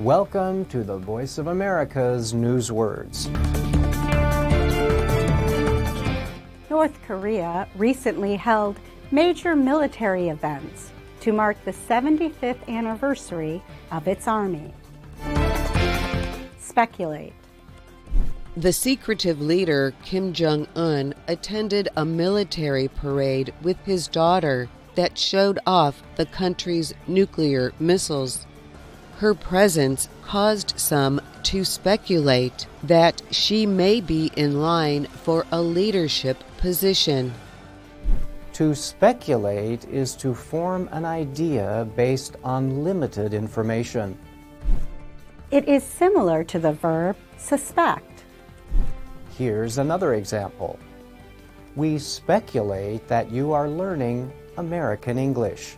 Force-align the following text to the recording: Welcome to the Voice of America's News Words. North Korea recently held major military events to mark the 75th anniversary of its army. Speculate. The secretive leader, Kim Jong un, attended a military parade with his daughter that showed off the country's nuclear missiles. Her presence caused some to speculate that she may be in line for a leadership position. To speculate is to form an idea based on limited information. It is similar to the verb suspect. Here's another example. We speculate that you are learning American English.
Welcome 0.00 0.64
to 0.70 0.82
the 0.82 0.96
Voice 0.96 1.36
of 1.36 1.48
America's 1.48 2.32
News 2.32 2.72
Words. 2.72 3.28
North 6.70 6.98
Korea 7.06 7.68
recently 7.76 8.36
held 8.36 8.80
major 9.10 9.54
military 9.54 10.30
events 10.30 10.90
to 11.20 11.34
mark 11.34 11.62
the 11.66 11.72
75th 11.72 12.66
anniversary 12.66 13.62
of 13.92 14.08
its 14.08 14.26
army. 14.26 14.72
Speculate. 16.58 17.34
The 18.56 18.72
secretive 18.72 19.42
leader, 19.42 19.92
Kim 20.02 20.32
Jong 20.32 20.66
un, 20.76 21.12
attended 21.28 21.90
a 21.98 22.06
military 22.06 22.88
parade 22.88 23.52
with 23.60 23.76
his 23.84 24.08
daughter 24.08 24.70
that 24.94 25.18
showed 25.18 25.58
off 25.66 26.02
the 26.16 26.24
country's 26.24 26.94
nuclear 27.06 27.74
missiles. 27.78 28.46
Her 29.20 29.34
presence 29.34 30.08
caused 30.22 30.80
some 30.80 31.20
to 31.42 31.62
speculate 31.62 32.66
that 32.84 33.20
she 33.30 33.66
may 33.66 34.00
be 34.00 34.32
in 34.34 34.62
line 34.62 35.04
for 35.04 35.44
a 35.52 35.60
leadership 35.60 36.42
position. 36.56 37.34
To 38.54 38.74
speculate 38.74 39.84
is 39.84 40.16
to 40.16 40.32
form 40.32 40.88
an 40.92 41.04
idea 41.04 41.86
based 41.96 42.36
on 42.42 42.82
limited 42.82 43.34
information. 43.34 44.16
It 45.50 45.68
is 45.68 45.84
similar 45.84 46.42
to 46.44 46.58
the 46.58 46.72
verb 46.72 47.14
suspect. 47.36 48.24
Here's 49.36 49.76
another 49.76 50.14
example. 50.14 50.78
We 51.76 51.98
speculate 51.98 53.06
that 53.08 53.30
you 53.30 53.52
are 53.52 53.68
learning 53.68 54.32
American 54.56 55.18
English. 55.18 55.76